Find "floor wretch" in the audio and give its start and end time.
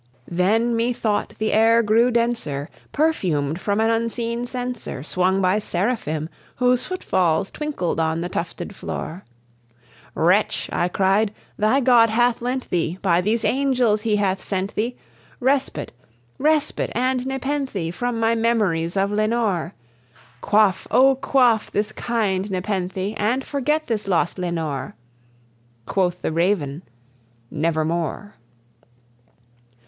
8.75-10.71